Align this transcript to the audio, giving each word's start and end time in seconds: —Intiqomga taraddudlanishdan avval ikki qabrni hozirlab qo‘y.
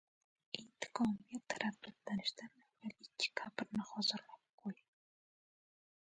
—Intiqomga 0.61 1.41
taraddudlanishdan 1.53 2.49
avval 2.63 2.97
ikki 3.07 3.31
qabrni 3.43 3.87
hozirlab 3.93 4.43
qo‘y. 4.65 4.79